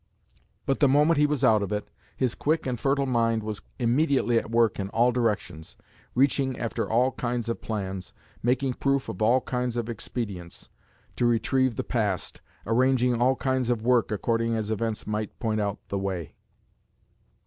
[0.65, 4.39] But the moment he was out of it, his quick and fertile mind was immediately
[4.39, 5.75] at work in all directions,
[6.15, 8.11] reaching after all kinds of plans,
[8.41, 10.69] making proof of all kinds of expedients
[11.17, 15.77] to retrieve the past, arranging all kinds of work according as events might point out
[15.89, 16.33] the way.